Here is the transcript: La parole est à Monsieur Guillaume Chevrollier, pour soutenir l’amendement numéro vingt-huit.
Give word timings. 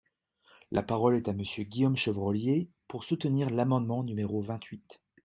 La 0.71 0.81
parole 0.81 1.15
est 1.15 1.27
à 1.29 1.33
Monsieur 1.33 1.63
Guillaume 1.63 1.95
Chevrollier, 1.95 2.71
pour 2.87 3.03
soutenir 3.03 3.51
l’amendement 3.51 4.01
numéro 4.01 4.41
vingt-huit. 4.41 4.99